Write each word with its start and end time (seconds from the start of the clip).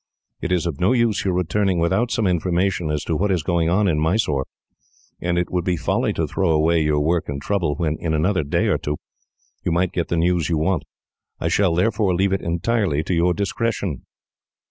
It 0.41 0.51
is 0.51 0.65
of 0.65 0.79
no 0.79 0.93
use 0.93 1.23
your 1.23 1.35
returning 1.35 1.77
without 1.77 2.09
some 2.09 2.25
information 2.25 2.89
as 2.89 3.03
to 3.03 3.15
what 3.15 3.29
is 3.31 3.43
going 3.43 3.69
on 3.69 3.87
in 3.87 3.99
Mysore; 3.99 4.47
and 5.21 5.37
it 5.37 5.51
would 5.51 5.63
be 5.63 5.77
folly 5.77 6.11
to 6.13 6.25
throw 6.25 6.49
away 6.49 6.81
your 6.81 6.99
work 6.99 7.29
and 7.29 7.39
trouble, 7.39 7.75
when, 7.75 7.97
in 7.99 8.15
another 8.15 8.41
day 8.43 8.65
or 8.65 8.79
two, 8.79 8.97
you 9.63 9.71
might 9.71 9.93
get 9.93 10.07
the 10.07 10.17
news 10.17 10.49
you 10.49 10.57
want. 10.57 10.85
I 11.39 11.49
shall, 11.49 11.75
therefore, 11.75 12.15
leave 12.15 12.33
it 12.33 12.41
entirely 12.41 13.03
to 13.03 13.13
your 13.13 13.35
discretion." 13.35 14.01